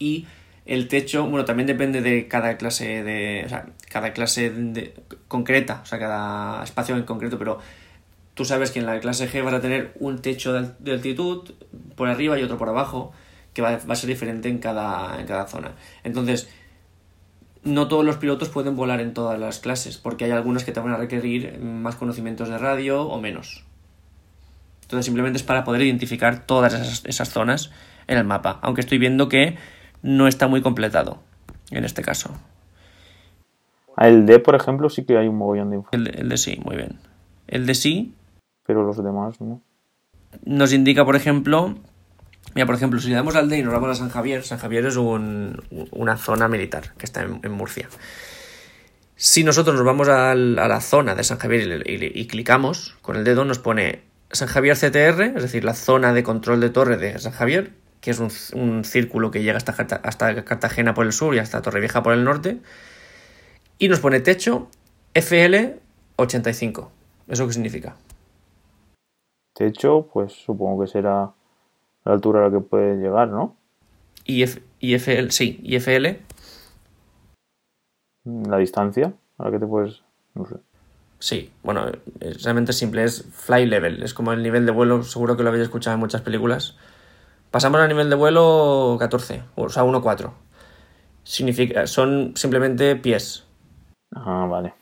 Y 0.00 0.26
el 0.64 0.88
techo, 0.88 1.26
bueno, 1.26 1.44
también 1.44 1.66
depende 1.66 2.00
de 2.00 2.28
cada 2.28 2.56
clase 2.56 3.02
de, 3.02 3.42
o 3.44 3.48
sea, 3.48 3.66
cada 3.90 4.12
clase 4.12 4.50
de, 4.50 4.94
concreta, 5.28 5.80
o 5.82 5.86
sea, 5.86 5.98
cada 5.98 6.62
espacio 6.62 6.96
en 6.96 7.02
concreto, 7.02 7.38
pero 7.38 7.58
tú 8.34 8.44
sabes 8.44 8.70
que 8.70 8.78
en 8.78 8.86
la 8.86 9.00
clase 9.00 9.28
G 9.28 9.42
vas 9.42 9.54
a 9.54 9.60
tener 9.60 9.92
un 9.98 10.20
techo 10.20 10.52
de, 10.52 10.92
altitud 10.92 11.50
por 11.96 12.08
arriba 12.08 12.38
y 12.38 12.42
otro 12.42 12.58
por 12.58 12.68
abajo, 12.68 13.12
que 13.54 13.60
va, 13.60 13.70
a 13.70 13.96
ser 13.96 14.08
diferente 14.08 14.48
en 14.48 14.58
cada, 14.58 15.20
en 15.20 15.26
cada 15.26 15.46
zona. 15.46 15.72
Entonces, 16.04 16.48
no 17.64 17.88
todos 17.88 18.04
los 18.04 18.16
pilotos 18.16 18.48
pueden 18.48 18.76
volar 18.76 19.00
en 19.00 19.14
todas 19.14 19.38
las 19.38 19.58
clases, 19.58 19.98
porque 19.98 20.24
hay 20.24 20.30
algunas 20.30 20.64
que 20.64 20.72
te 20.72 20.80
van 20.80 20.92
a 20.92 20.96
requerir 20.96 21.58
más 21.60 21.96
conocimientos 21.96 22.48
de 22.48 22.56
radio 22.56 23.02
o 23.02 23.20
menos. 23.20 23.64
Entonces, 24.82 25.06
simplemente 25.06 25.38
es 25.38 25.42
para 25.42 25.64
poder 25.64 25.82
identificar 25.82 26.46
todas 26.46 26.72
esas, 26.72 27.04
esas 27.04 27.30
zonas 27.30 27.72
en 28.06 28.18
el 28.18 28.24
mapa. 28.24 28.58
Aunque 28.62 28.80
estoy 28.80 28.98
viendo 28.98 29.28
que 29.28 29.56
no 30.02 30.28
está 30.28 30.48
muy 30.48 30.62
completado 30.62 31.18
en 31.70 31.84
este 31.84 32.02
caso. 32.02 32.30
El 33.96 34.26
D, 34.26 34.38
por 34.38 34.54
ejemplo, 34.54 34.88
sí 34.90 35.04
que 35.04 35.16
hay 35.18 35.28
un 35.28 35.36
mogollón 35.36 35.70
de 35.70 35.76
información. 35.76 36.18
El, 36.18 36.28
de 36.28 36.36
sí, 36.36 36.60
muy 36.64 36.76
bien. 36.76 36.98
El 37.46 37.66
de 37.66 37.74
sí. 37.74 38.14
Pero 38.66 38.84
los 38.84 39.02
demás 39.02 39.40
no. 39.40 39.60
Nos 40.44 40.72
indica, 40.72 41.04
por 41.04 41.16
ejemplo. 41.16 41.74
Mira, 42.54 42.66
por 42.66 42.74
ejemplo, 42.74 43.00
si 43.00 43.08
le 43.08 43.14
damos 43.14 43.36
al 43.36 43.48
D 43.48 43.58
y 43.58 43.62
nos 43.62 43.72
vamos 43.72 43.90
a 43.90 43.94
San 43.94 44.08
Javier, 44.08 44.42
San 44.42 44.58
Javier 44.58 44.86
es 44.86 44.96
una 44.96 46.16
zona 46.16 46.48
militar 46.48 46.92
que 46.98 47.06
está 47.06 47.22
en, 47.22 47.52
Murcia. 47.52 47.88
Si 49.16 49.44
nosotros 49.44 49.76
nos 49.76 49.84
vamos 49.84 50.08
a 50.08 50.34
la 50.34 50.80
zona 50.80 51.14
de 51.14 51.24
San 51.24 51.38
Javier 51.38 51.84
y, 51.86 52.26
clicamos 52.26 52.96
con 53.02 53.16
el 53.16 53.24
dedo, 53.24 53.44
nos 53.44 53.58
pone 53.58 54.02
San 54.30 54.48
Javier 54.48 54.76
CTR, 54.76 55.36
es 55.36 55.42
decir, 55.42 55.64
la 55.64 55.74
zona 55.74 56.12
de 56.12 56.22
control 56.22 56.60
de 56.60 56.70
torre 56.70 56.96
de 56.96 57.18
San 57.18 57.32
Javier, 57.32 57.72
que 58.02 58.10
es 58.10 58.18
un, 58.52 58.84
círculo 58.84 59.30
que 59.30 59.42
llega 59.42 59.56
hasta, 59.56 59.72
hasta 59.72 60.44
Cartagena 60.44 60.92
por 60.92 61.06
el 61.06 61.12
sur 61.12 61.36
y 61.36 61.38
hasta 61.38 61.62
Torrevieja 61.62 62.02
por 62.02 62.12
el 62.12 62.24
norte. 62.24 62.58
Y 63.78 63.88
nos 63.88 64.00
pone 64.00 64.18
techo 64.18 64.66
FL85. 65.14 66.88
¿Eso 67.28 67.46
qué 67.46 67.52
significa? 67.52 67.94
Techo, 69.54 70.08
pues 70.12 70.32
supongo 70.32 70.82
que 70.82 70.88
será 70.88 71.30
la 72.04 72.12
altura 72.12 72.40
a 72.40 72.48
la 72.48 72.50
que 72.50 72.60
puede 72.60 72.96
llegar, 72.96 73.28
¿no? 73.28 73.54
Y, 74.24 74.42
FL, 74.42 75.30
sí, 75.30 75.60
y 75.62 75.76
FL. 75.76 76.18
La 78.24 78.58
distancia 78.58 79.12
a 79.38 79.44
la 79.44 79.50
que 79.52 79.60
te 79.60 79.66
puedes. 79.66 80.02
No 80.34 80.44
sé. 80.46 80.56
Sí, 81.20 81.52
bueno, 81.62 81.86
es 82.18 82.42
realmente 82.42 82.72
simple, 82.72 83.04
es 83.04 83.24
fly 83.30 83.66
level, 83.66 84.02
es 84.02 84.12
como 84.12 84.32
el 84.32 84.42
nivel 84.42 84.66
de 84.66 84.72
vuelo, 84.72 85.04
seguro 85.04 85.36
que 85.36 85.44
lo 85.44 85.50
habéis 85.50 85.64
escuchado 85.64 85.94
en 85.94 86.00
muchas 86.00 86.22
películas. 86.22 86.76
Pasamos 87.52 87.82
a 87.82 87.86
nivel 87.86 88.08
de 88.08 88.16
vuelo 88.16 88.96
14, 88.98 89.42
o 89.56 89.68
sea, 89.68 89.84
1-4. 89.84 90.32
Significa, 91.22 91.86
son 91.86 92.32
simplemente 92.34 92.96
pies. 92.96 93.44
Ah, 94.14 94.46
vale. 94.50 94.72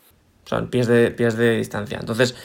Son 0.45 0.71
pies 0.71 0.87
de, 0.87 1.11
pies 1.11 1.37
de 1.37 1.57
distancia. 1.57 1.99
Entonces, 1.99 2.37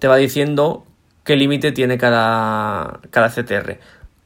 te 0.00 0.08
va 0.08 0.16
diciendo 0.16 0.84
qué 1.22 1.36
límite 1.36 1.70
tiene 1.70 1.98
cada, 1.98 2.98
cada 3.10 3.28
CTR. 3.28 3.78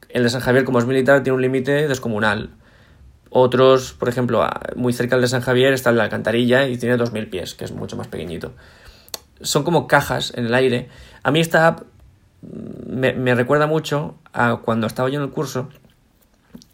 El 0.09 0.23
de 0.23 0.31
San 0.31 0.41
Javier, 0.41 0.65
como 0.65 0.79
es 0.79 0.87
militar, 0.87 1.23
tiene 1.23 1.37
un 1.37 1.43
límite 1.43 1.89
descomunal. 1.89 2.49
Otros, 3.29 3.93
por 3.93 4.09
ejemplo, 4.09 4.49
muy 4.77 4.95
cerca 4.95 5.17
del 5.17 5.25
de 5.25 5.29
San 5.29 5.43
Javier 5.43 5.75
está 5.75 5.93
la 5.93 6.05
alcantarilla 6.05 6.67
y 6.69 6.79
tiene 6.79 6.97
2.000 6.97 7.29
pies, 7.29 7.55
que 7.55 7.67
es 7.67 7.73
mucho 7.73 7.99
más 7.99 8.09
pequeñito. 8.09 8.53
Son 9.43 9.63
como 9.63 9.89
cajas 9.89 10.33
en 10.37 10.47
el 10.47 10.55
aire. 10.55 10.89
A 11.23 11.31
mí 11.31 11.41
esta 11.41 11.67
app 11.67 11.83
me, 12.87 13.35
recuerda 13.35 13.67
mucho 13.67 14.17
a 14.33 14.57
cuando 14.57 14.87
estaba 14.87 15.09
yo 15.09 15.19
en 15.19 15.25
el 15.25 15.31
curso 15.31 15.69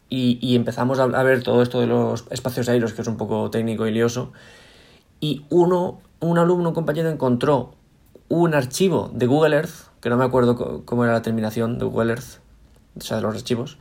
y, 0.09 0.57
empezamos 0.57 0.99
a, 0.99 1.07
ver 1.07 1.43
todo 1.45 1.63
esto 1.63 1.81
de 1.81 1.87
los 1.87 2.27
espacios 2.31 2.69
aéreos, 2.69 2.93
que 2.95 3.03
es 3.03 3.09
un 3.09 3.17
poco 3.17 3.49
técnico 3.51 3.87
y 3.87 3.93
lioso, 3.93 4.33
y 5.21 5.45
uno, 5.51 6.01
un 6.19 6.39
alumno, 6.39 6.71
un 6.71 6.75
compañero, 6.75 7.09
encontró 7.11 7.75
un 8.29 8.55
archivo 8.55 9.11
de 9.15 9.27
Google 9.27 9.55
Earth, 9.55 9.89
que 10.01 10.11
no 10.11 10.17
me 10.17 10.25
acuerdo 10.25 10.85
cómo 10.85 11.05
era 11.05 11.13
la 11.13 11.23
terminación 11.23 11.79
de 11.79 11.85
Google 11.85 12.15
Earth, 12.15 12.41
o 12.99 13.01
sea, 13.03 13.19
de 13.19 13.23
los 13.23 13.37
archivos, 13.37 13.79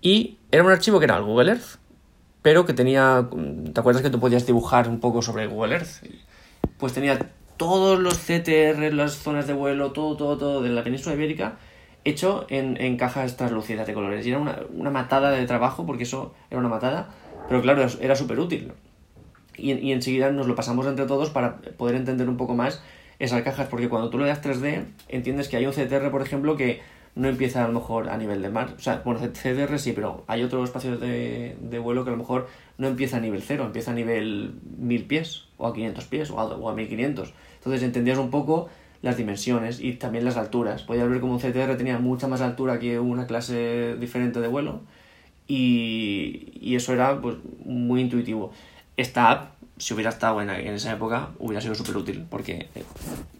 y 0.00 0.38
era 0.52 0.62
un 0.62 0.70
archivo 0.70 1.00
que 1.00 1.06
era 1.06 1.16
el 1.16 1.24
Google 1.24 1.50
Earth, 1.50 1.80
pero 2.42 2.64
que 2.64 2.74
tenía, 2.74 3.28
¿te 3.72 3.80
acuerdas 3.80 4.02
que 4.02 4.10
tú 4.10 4.20
podías 4.20 4.46
dibujar 4.46 4.88
un 4.88 5.00
poco 5.00 5.22
sobre 5.22 5.48
Google 5.48 5.74
Earth? 5.74 6.04
Pues 6.78 6.92
tenía 6.92 7.18
todos 7.56 7.98
los 7.98 8.18
CTR, 8.18 8.92
las 8.92 9.14
zonas 9.14 9.46
de 9.46 9.52
vuelo, 9.52 9.92
todo, 9.92 10.16
todo, 10.16 10.36
todo 10.36 10.62
de 10.62 10.70
la 10.70 10.84
península 10.84 11.14
ibérica 11.14 11.58
hecho 12.04 12.46
en, 12.48 12.80
en 12.80 12.96
cajas 12.96 13.36
translúcidas 13.36 13.86
de 13.86 13.94
colores. 13.94 14.24
Y 14.26 14.30
era 14.30 14.38
una, 14.38 14.60
una, 14.72 14.90
matada 14.90 15.30
de 15.30 15.44
trabajo, 15.46 15.86
porque 15.86 16.04
eso 16.04 16.34
era 16.50 16.60
una 16.60 16.68
matada, 16.68 17.08
pero 17.48 17.60
claro, 17.62 17.84
era 18.00 18.14
súper 18.14 18.38
útil. 18.38 18.72
Y, 19.56 19.72
y, 19.72 19.92
enseguida 19.92 20.30
nos 20.30 20.46
lo 20.46 20.54
pasamos 20.54 20.86
entre 20.86 21.06
todos 21.06 21.30
para 21.30 21.56
poder 21.56 21.96
entender 21.96 22.28
un 22.28 22.36
poco 22.36 22.54
más 22.54 22.82
esas 23.18 23.42
cajas, 23.42 23.68
porque 23.68 23.88
cuando 23.88 24.10
tú 24.10 24.18
le 24.18 24.26
das 24.26 24.42
3D, 24.42 24.84
entiendes 25.08 25.48
que 25.48 25.56
hay 25.56 25.66
un 25.66 25.72
CTR, 25.72 26.10
por 26.10 26.22
ejemplo, 26.22 26.56
que 26.56 26.80
no 27.16 27.28
empieza 27.28 27.64
a 27.64 27.66
lo 27.66 27.72
mejor 27.72 28.10
a 28.10 28.16
nivel 28.18 28.42
de 28.42 28.50
mar. 28.50 28.74
O 28.76 28.78
sea, 28.78 29.02
bueno, 29.04 29.20
CDR 29.20 29.78
sí, 29.78 29.92
pero 29.92 30.24
hay 30.28 30.42
otros 30.42 30.64
espacios 30.64 31.00
de, 31.00 31.56
de, 31.60 31.78
vuelo 31.78 32.04
que 32.04 32.10
a 32.10 32.12
lo 32.12 32.18
mejor 32.18 32.46
no 32.76 32.86
empieza 32.86 33.16
a 33.16 33.20
nivel 33.20 33.42
0, 33.42 33.64
empieza 33.64 33.90
a 33.90 33.94
nivel 33.94 34.54
1000 34.78 35.04
pies, 35.06 35.44
o 35.56 35.66
a 35.66 35.72
500 35.72 36.04
pies, 36.04 36.30
o 36.30 36.38
a, 36.38 36.44
o 36.44 36.68
a 36.68 36.74
1500. 36.74 37.32
Entonces 37.56 37.82
entendías 37.82 38.18
un 38.18 38.30
poco 38.30 38.68
las 39.00 39.16
dimensiones 39.16 39.80
y 39.80 39.94
también 39.94 40.26
las 40.26 40.36
alturas. 40.36 40.82
Podías 40.82 41.08
ver 41.08 41.20
como 41.20 41.32
un 41.32 41.40
CTR 41.40 41.76
tenía 41.78 41.98
mucha 41.98 42.28
más 42.28 42.42
altura 42.42 42.78
que 42.78 43.00
una 43.00 43.26
clase 43.26 43.96
diferente 43.98 44.40
de 44.40 44.48
vuelo 44.48 44.82
y, 45.48 46.52
y 46.60 46.76
eso 46.76 46.92
era 46.92 47.18
pues 47.22 47.36
muy 47.64 48.02
intuitivo. 48.02 48.52
Esta 48.98 49.30
app, 49.30 49.54
si 49.78 49.94
hubiera 49.94 50.10
estado 50.10 50.42
en, 50.42 50.50
en 50.50 50.74
esa 50.74 50.92
época, 50.92 51.30
hubiera 51.38 51.62
sido 51.62 51.74
súper 51.74 51.96
útil 51.96 52.26
porque 52.28 52.68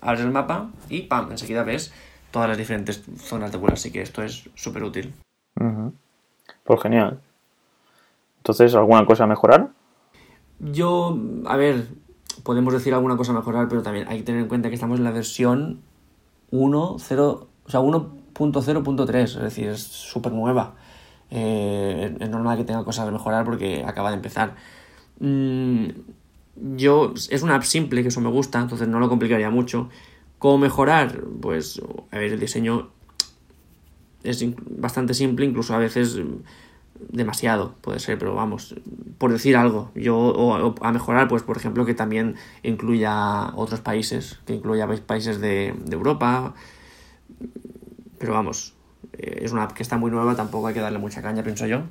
abres 0.01 0.23
el 0.23 0.31
mapa 0.31 0.71
y 0.89 1.03
¡pam! 1.03 1.31
enseguida 1.31 1.63
ves 1.63 1.93
todas 2.31 2.49
las 2.49 2.59
diferentes 2.59 3.03
zonas 3.19 3.53
de 3.53 3.59
vuelo, 3.59 3.75
así 3.75 3.91
que 3.91 4.03
esto 4.03 4.23
es 4.23 4.49
súper 4.55 4.83
útil. 4.83 5.15
Uh 5.59 5.65
-huh. 5.65 5.93
Pues 6.65 6.83
genial. 6.83 7.21
Entonces, 8.39 8.75
¿alguna 8.75 9.05
cosa 9.07 9.25
a 9.25 9.27
mejorar? 9.27 9.71
Yo, 10.59 11.19
a 11.47 11.57
ver, 11.57 11.89
podemos 12.43 12.73
decir 12.73 12.95
alguna 12.95 13.17
cosa 13.17 13.33
a 13.33 13.35
mejorar, 13.35 13.69
pero 13.69 13.83
también 13.83 14.07
hay 14.09 14.19
que 14.19 14.25
tener 14.25 14.43
en 14.43 14.49
cuenta 14.49 14.69
que 14.69 14.75
estamos 14.75 14.99
en 14.99 15.05
la 15.05 15.11
versión 15.11 15.81
1.0, 16.53 17.21
o 17.21 17.71
sea, 17.71 17.81
1.0.3, 17.81 19.23
es 19.23 19.35
decir, 19.37 19.69
es 19.69 19.83
súper 19.83 20.33
nueva. 20.33 20.75
Eh, 21.31 22.17
es 22.21 22.31
normal 22.31 22.57
que 22.57 22.65
tenga 22.65 22.85
cosas 22.85 23.09
a 23.09 23.11
mejorar 23.11 23.45
porque 23.45 23.85
acaba 23.85 24.11
de 24.11 24.17
empezar. 24.17 24.55
Mm, 25.19 25.89
yo, 26.77 27.13
es 27.15 27.43
una 27.43 27.57
app 27.57 27.65
simple, 27.65 28.03
que 28.03 28.09
eso 28.09 28.21
me 28.21 28.31
gusta, 28.31 28.61
entonces 28.61 28.89
no 28.89 28.99
lo 29.01 29.09
complicaría 29.09 29.51
mucho. 29.51 29.89
¿Cómo 30.39 30.59
mejorar? 30.59 31.23
Pues, 31.41 31.81
a 32.11 32.19
ver, 32.19 32.33
el 32.33 32.41
diseño 32.41 32.91
es 34.23 34.45
bastante 34.71 35.15
simple, 35.15 35.47
incluso 35.47 35.75
a 35.75 35.79
veces 35.79 36.19
demasiado, 37.11 37.75
puede 37.81 37.99
ser, 38.01 38.19
pero 38.19 38.35
vamos, 38.35 38.75
por 39.19 39.33
decir 39.33 39.57
algo, 39.57 39.91
yo, 39.95 40.75
a 40.81 40.93
mejorar, 40.93 41.29
pues 41.29 41.43
por 41.43 41.57
ejemplo, 41.57 41.85
que 41.85 41.95
también 41.95 42.37
incluya 42.63 43.55
otros 43.55 43.81
países, 43.81 44.39
que 44.47 44.55
incluya 44.55 44.89
países 45.07 45.41
de, 45.41 45.75
de 45.85 45.95
Europa, 45.95 46.55
pero 48.19 48.33
vamos, 48.33 48.75
eh, 49.13 49.41
es 49.43 49.53
una 49.53 49.65
app 49.65 49.73
que 49.73 49.83
está 49.83 49.97
muy 49.99 50.11
nueva, 50.11 50.35
tampoco 50.37 50.67
hay 50.67 50.75
que 50.75 50.81
darle 50.81 50.99
mucha 50.99 51.23
caña, 51.23 51.43
pienso 51.43 51.67
yo. 51.67 51.83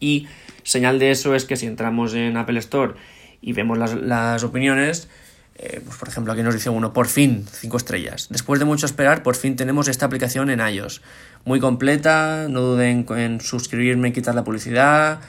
Y 0.00 0.28
señal 0.62 0.98
de 0.98 1.10
eso 1.10 1.34
es 1.34 1.44
que 1.44 1.56
si 1.56 1.66
entramos 1.66 2.14
en 2.14 2.36
Apple 2.36 2.58
Store 2.58 2.94
y 3.40 3.52
vemos 3.52 3.78
las, 3.78 3.94
las 3.94 4.44
opiniones, 4.44 5.08
eh, 5.56 5.80
pues 5.84 5.96
por 5.96 6.08
ejemplo 6.08 6.32
aquí 6.32 6.42
nos 6.42 6.54
dice 6.54 6.68
uno, 6.68 6.92
por 6.92 7.06
fin, 7.06 7.46
5 7.50 7.76
estrellas. 7.76 8.26
Después 8.30 8.58
de 8.58 8.64
mucho 8.64 8.86
esperar, 8.86 9.22
por 9.22 9.36
fin 9.36 9.56
tenemos 9.56 9.86
esta 9.88 10.06
aplicación 10.06 10.50
en 10.50 10.60
iOS. 10.60 11.00
Muy 11.44 11.60
completa, 11.60 12.46
no 12.48 12.60
duden 12.60 13.06
en 13.16 13.40
suscribirme 13.40 14.08
y 14.08 14.12
quitar 14.12 14.34
la 14.34 14.42
publicidad. 14.42 15.20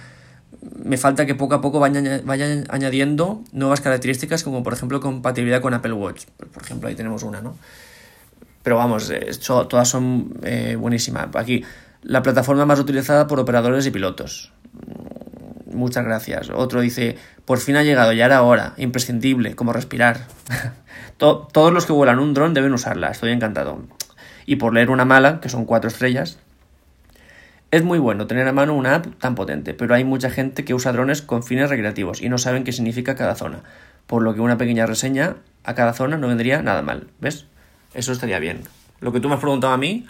Me 0.84 0.98
falta 0.98 1.28
que 1.28 1.36
poco 1.36 1.54
a 1.54 1.62
poco 1.62 1.80
vayan, 1.80 2.24
añadiendo 2.70 3.44
nuevas 3.52 3.82
características 3.82 4.44
como 4.44 4.64
por 4.64 4.74
ejemplo 4.74 5.00
compatibilidad 5.00 5.62
con 5.62 5.76
Apple 5.76 5.94
Watch. 5.94 6.26
Por 6.52 6.64
ejemplo, 6.64 6.90
ahí 6.90 6.96
tenemos 6.96 7.22
una, 7.22 7.42
¿no? 7.42 7.56
Pero 8.64 8.78
vamos, 8.78 9.12
esto, 9.12 9.68
todas 9.68 9.88
son 9.88 10.40
eh, 10.42 10.76
buenísimas. 10.76 11.28
Aquí, 11.36 11.64
la 12.02 12.24
plataforma 12.24 12.66
más 12.66 12.80
utilizada 12.80 13.28
por 13.28 13.40
operadores 13.40 13.86
y 13.86 13.92
pilotos. 13.92 14.55
Muchas 15.76 16.06
gracias. 16.06 16.50
Otro 16.50 16.82
dice, 16.82 17.18
por 17.46 17.60
fin 17.60 17.76
ha 17.76 17.84
llegado, 17.84 18.14
ya 18.14 18.26
era 18.26 18.42
hora, 18.42 18.74
imprescindible, 18.78 19.56
como 19.56 19.74
respirar. 19.74 20.22
Todos 21.18 21.72
los 21.72 21.86
que 21.86 21.94
vuelan 21.94 22.20
un 22.20 22.34
dron 22.34 22.54
deben 22.54 22.74
usarla, 22.74 23.10
estoy 23.12 23.32
encantado. 23.32 23.84
Y 24.46 24.56
por 24.56 24.74
leer 24.74 24.90
una 24.90 25.06
mala, 25.06 25.40
que 25.42 25.50
son 25.50 25.66
cuatro 25.66 25.90
estrellas, 25.90 26.40
es 27.72 27.84
muy 27.84 28.00
bueno 28.00 28.28
tener 28.28 28.48
a 28.48 28.54
mano 28.54 28.74
una 28.74 28.96
app 28.96 29.08
tan 29.20 29.36
potente, 29.36 29.74
pero 29.74 29.96
hay 29.96 30.04
mucha 30.04 30.30
gente 30.30 30.64
que 30.64 30.74
usa 30.74 30.94
drones 30.94 31.22
con 31.22 31.44
fines 31.44 31.70
recreativos 31.70 32.22
y 32.22 32.30
no 32.30 32.38
saben 32.38 32.64
qué 32.64 32.72
significa 32.72 33.16
cada 33.16 33.36
zona, 33.36 33.64
por 34.08 34.24
lo 34.24 34.34
que 34.34 34.42
una 34.42 34.58
pequeña 34.58 34.86
reseña 34.86 35.36
a 35.64 35.76
cada 35.76 35.94
zona 35.94 36.18
no 36.18 36.28
vendría 36.28 36.62
nada 36.62 36.82
mal, 36.82 37.08
¿ves? 37.20 37.48
Eso 37.94 38.12
estaría 38.12 38.40
bien. 38.40 38.62
Lo 39.02 39.12
que 39.12 39.20
tú 39.20 39.28
me 39.28 39.36
has 39.36 39.42
preguntado 39.42 39.74
a 39.74 39.78
mí, 39.78 40.06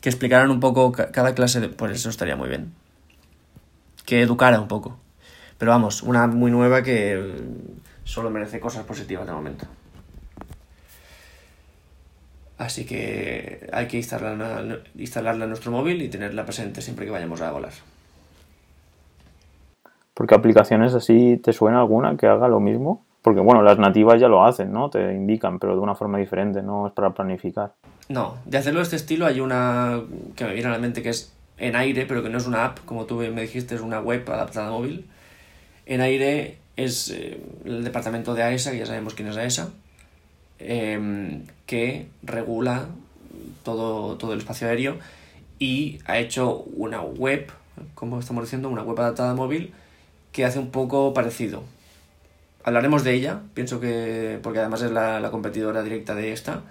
que 0.00 0.08
explicaran 0.08 0.50
un 0.50 0.60
poco 0.60 0.92
cada 0.92 1.34
clase 1.34 1.60
de... 1.60 1.68
Pues 1.68 1.92
eso 1.92 2.08
estaría 2.08 2.36
muy 2.36 2.48
bien. 2.48 2.72
Que 4.10 4.22
educara 4.22 4.60
un 4.60 4.66
poco. 4.66 4.98
Pero 5.56 5.70
vamos, 5.70 6.02
una 6.02 6.26
muy 6.26 6.50
nueva 6.50 6.82
que 6.82 7.32
solo 8.02 8.28
merece 8.28 8.58
cosas 8.58 8.82
positivas 8.84 9.24
de 9.24 9.32
momento. 9.32 9.66
Así 12.58 12.84
que 12.84 13.70
hay 13.72 13.86
que 13.86 13.98
instalarla, 13.98 14.80
instalarla 14.96 15.44
en 15.44 15.50
nuestro 15.50 15.70
móvil 15.70 16.02
y 16.02 16.08
tenerla 16.08 16.44
presente 16.44 16.82
siempre 16.82 17.06
que 17.06 17.12
vayamos 17.12 17.40
a 17.40 17.52
volar. 17.52 17.70
Porque 20.12 20.34
aplicaciones 20.34 20.92
así, 20.92 21.36
¿te 21.36 21.52
suena 21.52 21.78
alguna 21.78 22.16
que 22.16 22.26
haga 22.26 22.48
lo 22.48 22.58
mismo? 22.58 23.06
Porque 23.22 23.38
bueno, 23.38 23.62
las 23.62 23.78
nativas 23.78 24.20
ya 24.20 24.26
lo 24.26 24.44
hacen, 24.44 24.72
¿no? 24.72 24.90
Te 24.90 25.14
indican, 25.14 25.60
pero 25.60 25.76
de 25.76 25.82
una 25.82 25.94
forma 25.94 26.18
diferente, 26.18 26.62
no 26.62 26.88
es 26.88 26.92
para 26.94 27.10
planificar. 27.10 27.74
No, 28.08 28.38
de 28.44 28.58
hacerlo 28.58 28.80
de 28.80 28.84
este 28.84 28.96
estilo 28.96 29.24
hay 29.24 29.38
una 29.38 30.00
que 30.34 30.46
me 30.46 30.54
viene 30.54 30.68
a 30.68 30.72
la 30.72 30.78
mente 30.78 31.00
que 31.00 31.10
es 31.10 31.32
en 31.60 31.76
aire, 31.76 32.06
pero 32.06 32.22
que 32.22 32.30
no 32.30 32.38
es 32.38 32.46
una 32.46 32.64
app, 32.64 32.78
como 32.84 33.04
tú 33.06 33.16
me 33.16 33.42
dijiste, 33.42 33.74
es 33.74 33.80
una 33.80 34.00
web 34.00 34.28
adaptada 34.28 34.68
a 34.68 34.70
móvil. 34.70 35.06
En 35.86 36.00
aire 36.00 36.56
es 36.76 37.10
eh, 37.10 37.40
el 37.64 37.84
departamento 37.84 38.34
de 38.34 38.42
AESA, 38.42 38.72
que 38.72 38.78
ya 38.78 38.86
sabemos 38.86 39.14
quién 39.14 39.28
es 39.28 39.36
AESA, 39.36 39.68
eh, 40.58 41.42
que 41.66 42.08
regula 42.22 42.88
todo, 43.62 44.16
todo 44.16 44.32
el 44.32 44.40
espacio 44.40 44.68
aéreo 44.68 44.98
y 45.58 46.00
ha 46.06 46.18
hecho 46.18 46.64
una 46.76 47.02
web, 47.02 47.52
como 47.94 48.18
estamos 48.18 48.44
diciendo, 48.44 48.68
una 48.68 48.82
web 48.82 48.98
adaptada 48.98 49.30
a 49.30 49.34
móvil 49.34 49.72
que 50.32 50.44
hace 50.44 50.58
un 50.58 50.70
poco 50.70 51.12
parecido. 51.12 51.62
Hablaremos 52.64 53.04
de 53.04 53.14
ella, 53.14 53.40
pienso 53.54 53.80
que, 53.80 54.38
porque 54.42 54.58
además 54.58 54.82
es 54.82 54.90
la, 54.90 55.20
la 55.20 55.30
competidora 55.30 55.82
directa 55.82 56.14
de 56.14 56.32
esta, 56.32 56.62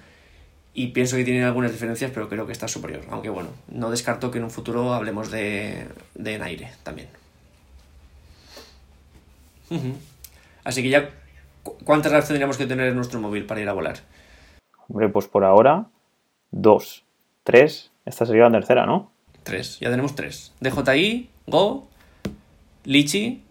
y 0.73 0.87
pienso 0.87 1.17
que 1.17 1.23
tienen 1.23 1.43
algunas 1.43 1.71
diferencias, 1.71 2.11
pero 2.13 2.29
creo 2.29 2.45
que 2.45 2.51
está 2.51 2.67
superior. 2.67 3.01
Aunque 3.09 3.29
bueno, 3.29 3.49
no 3.69 3.89
descarto 3.91 4.31
que 4.31 4.37
en 4.37 4.45
un 4.45 4.51
futuro 4.51 4.93
hablemos 4.93 5.31
de, 5.31 5.87
de 6.15 6.35
en 6.35 6.43
aire 6.43 6.71
también. 6.83 7.07
Uh 9.69 9.75
-huh. 9.75 9.95
Así 10.63 10.81
que 10.83 10.89
ya, 10.89 11.09
¿cuántas 11.83 12.13
apps 12.13 12.27
tendríamos 12.27 12.57
que 12.57 12.65
tener 12.65 12.87
en 12.87 12.95
nuestro 12.95 13.19
móvil 13.19 13.45
para 13.45 13.61
ir 13.61 13.69
a 13.69 13.73
volar? 13.73 13.97
Hombre, 14.87 15.09
pues 15.09 15.27
por 15.27 15.43
ahora, 15.43 15.87
dos, 16.51 17.03
tres. 17.43 17.91
Esta 18.05 18.25
sería 18.25 18.43
la 18.43 18.51
tercera, 18.51 18.85
¿no? 18.85 19.11
Tres, 19.43 19.79
ya 19.79 19.89
tenemos 19.89 20.15
tres. 20.15 20.53
DJI, 20.59 21.29
Go, 21.47 21.87
Litchi 22.85 23.43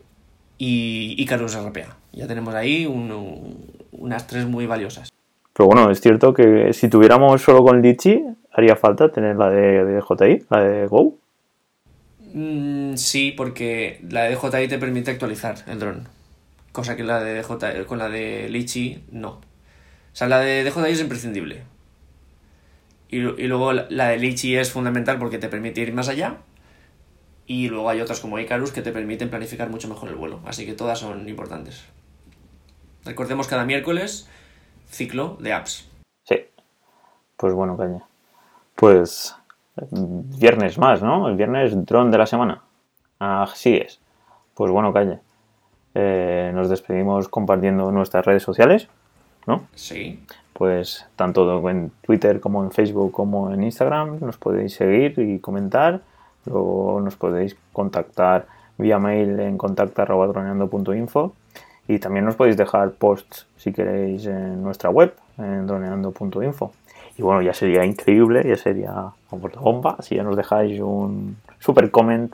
y 0.58 1.14
Icarus 1.22 1.54
RPA. 1.56 1.96
Ya 2.12 2.26
tenemos 2.26 2.54
ahí 2.54 2.86
un, 2.86 3.10
un, 3.12 3.72
unas 3.92 4.26
tres 4.26 4.46
muy 4.46 4.66
valiosas. 4.66 5.10
Pero 5.58 5.66
bueno, 5.66 5.90
es 5.90 6.00
cierto 6.00 6.32
que 6.32 6.72
si 6.72 6.88
tuviéramos 6.88 7.42
solo 7.42 7.64
con 7.64 7.82
Litchi, 7.82 8.22
haría 8.52 8.76
falta 8.76 9.10
tener 9.10 9.34
la 9.34 9.50
de, 9.50 9.84
de 9.84 10.00
DJI, 10.00 10.46
la 10.50 10.62
de 10.62 10.86
Go. 10.86 11.18
Mm, 12.32 12.94
sí, 12.94 13.34
porque 13.36 14.00
la 14.08 14.22
de 14.22 14.36
DJI 14.36 14.68
te 14.68 14.78
permite 14.78 15.10
actualizar 15.10 15.56
el 15.66 15.80
dron. 15.80 16.06
Cosa 16.70 16.94
que 16.94 17.02
la 17.02 17.20
de 17.24 17.42
DJI, 17.42 17.86
con 17.88 17.98
la 17.98 18.08
de 18.08 18.48
Litchi 18.48 19.02
no. 19.10 19.30
O 19.30 19.40
sea, 20.12 20.28
la 20.28 20.38
de 20.38 20.62
DJI 20.62 20.92
es 20.92 21.00
imprescindible. 21.00 21.64
Y, 23.08 23.18
luego 23.18 23.72
la 23.72 24.10
de 24.10 24.16
Litchi 24.16 24.54
es 24.54 24.70
fundamental 24.70 25.18
porque 25.18 25.38
te 25.38 25.48
permite 25.48 25.80
ir 25.80 25.92
más 25.92 26.08
allá. 26.08 26.36
Y 27.48 27.68
luego 27.68 27.90
hay 27.90 28.00
otras 28.00 28.20
como 28.20 28.38
Icarus 28.38 28.70
que 28.70 28.82
te 28.82 28.92
permiten 28.92 29.28
planificar 29.28 29.68
mucho 29.70 29.88
mejor 29.88 30.08
el 30.08 30.14
vuelo. 30.14 30.38
Así 30.46 30.66
que 30.66 30.74
todas 30.74 31.00
son 31.00 31.28
importantes. 31.28 31.82
Recordemos 33.04 33.48
cada 33.48 33.64
miércoles 33.64 34.28
ciclo 34.88 35.36
de 35.40 35.52
apps. 35.52 35.88
Sí. 36.24 36.46
Pues 37.36 37.54
bueno, 37.54 37.76
caña. 37.76 38.02
Pues 38.74 39.34
viernes 39.90 40.78
más, 40.78 41.02
¿no? 41.02 41.28
El 41.28 41.36
viernes 41.36 41.84
dron 41.84 42.10
de 42.10 42.18
la 42.18 42.26
semana. 42.26 42.62
Así 43.18 43.76
es. 43.76 44.00
Pues 44.54 44.70
bueno, 44.70 44.92
caña. 44.92 45.20
Eh, 45.94 46.52
nos 46.54 46.68
despedimos 46.68 47.28
compartiendo 47.28 47.90
nuestras 47.90 48.24
redes 48.24 48.42
sociales, 48.42 48.88
¿no? 49.46 49.62
Sí. 49.74 50.22
Pues 50.52 51.06
tanto 51.16 51.68
en 51.70 51.90
Twitter 52.02 52.40
como 52.40 52.64
en 52.64 52.70
Facebook 52.70 53.12
como 53.12 53.52
en 53.52 53.62
Instagram 53.62 54.18
nos 54.20 54.36
podéis 54.36 54.74
seguir 54.74 55.18
y 55.18 55.38
comentar. 55.38 56.00
Luego 56.44 57.00
nos 57.02 57.16
podéis 57.16 57.56
contactar 57.72 58.46
vía 58.76 58.98
mail 58.98 59.38
en 59.40 59.58
contacta.droneando.info 59.58 61.34
y 61.88 61.98
también 61.98 62.26
nos 62.26 62.36
podéis 62.36 62.56
dejar 62.56 62.92
posts 62.92 63.46
si 63.56 63.72
queréis 63.72 64.26
en 64.26 64.62
nuestra 64.62 64.90
web, 64.90 65.14
en 65.38 65.66
droneando.info. 65.66 66.72
Y 67.16 67.22
bueno, 67.22 67.42
ya 67.42 67.54
sería 67.54 67.84
increíble, 67.84 68.44
ya 68.46 68.56
sería 68.56 69.12
bomba 69.30 69.96
si 70.00 70.14
ya 70.14 70.22
nos 70.22 70.36
dejáis 70.36 70.78
un 70.80 71.38
super 71.58 71.90
comment 71.90 72.32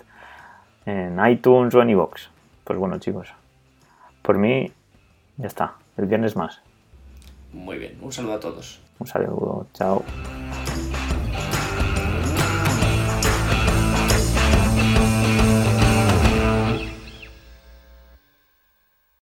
en 0.85 1.25
iTunes 1.27 1.75
o 1.75 1.81
en 1.81 1.91
iVoox. 1.91 2.29
Pues 2.65 2.79
bueno, 2.79 2.99
chicos, 2.99 3.29
por 4.23 4.37
mí 4.39 4.71
ya 5.37 5.47
está, 5.47 5.75
el 5.97 6.07
viernes 6.07 6.37
más. 6.37 6.61
Muy 7.53 7.79
bien, 7.79 7.97
un 8.03 8.13
saludo 8.13 8.35
a 8.35 8.41
todos. 8.41 8.81
Un 8.99 9.07
saludo, 9.07 9.67
chao. 9.73 10.03